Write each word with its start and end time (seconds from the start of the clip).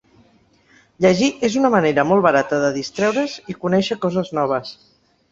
Llegir 1.05 1.27
és 1.49 1.57
una 1.59 1.69
manera 1.75 2.05
molt 2.11 2.25
barata 2.27 2.59
de 2.63 2.71
distreure’s 2.77 3.35
i 3.55 3.57
conèixer 3.67 3.99
coses 4.07 4.33
noves. 4.39 4.73